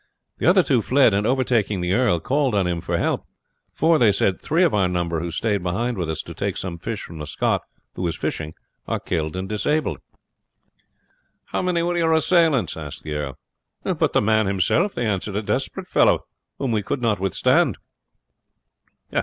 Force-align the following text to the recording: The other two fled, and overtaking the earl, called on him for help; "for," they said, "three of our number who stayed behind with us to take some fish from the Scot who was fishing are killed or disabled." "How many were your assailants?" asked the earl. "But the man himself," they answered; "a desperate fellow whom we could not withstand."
The 0.39 0.47
other 0.47 0.63
two 0.63 0.81
fled, 0.81 1.13
and 1.13 1.27
overtaking 1.27 1.79
the 1.79 1.93
earl, 1.93 2.19
called 2.19 2.55
on 2.55 2.65
him 2.65 2.81
for 2.81 2.97
help; 2.97 3.23
"for," 3.71 3.99
they 3.99 4.11
said, 4.11 4.41
"three 4.41 4.63
of 4.63 4.73
our 4.73 4.87
number 4.87 5.19
who 5.19 5.29
stayed 5.29 5.61
behind 5.61 5.95
with 5.95 6.09
us 6.09 6.23
to 6.23 6.33
take 6.33 6.57
some 6.57 6.79
fish 6.79 7.03
from 7.03 7.19
the 7.19 7.27
Scot 7.27 7.61
who 7.93 8.01
was 8.01 8.15
fishing 8.15 8.55
are 8.87 8.99
killed 8.99 9.35
or 9.37 9.43
disabled." 9.43 9.99
"How 11.49 11.61
many 11.61 11.83
were 11.83 11.97
your 11.99 12.13
assailants?" 12.13 12.75
asked 12.75 13.03
the 13.03 13.13
earl. 13.13 13.37
"But 13.83 14.13
the 14.13 14.23
man 14.23 14.47
himself," 14.47 14.95
they 14.95 15.05
answered; 15.05 15.35
"a 15.35 15.43
desperate 15.43 15.87
fellow 15.87 16.21
whom 16.57 16.71
we 16.71 16.81
could 16.81 17.03
not 17.03 17.19
withstand." 17.19 17.77